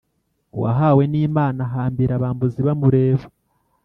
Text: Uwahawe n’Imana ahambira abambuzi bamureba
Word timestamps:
Uwahawe 0.55 1.03
n’Imana 1.11 1.59
ahambira 1.67 2.11
abambuzi 2.15 2.59
bamureba 2.67 3.25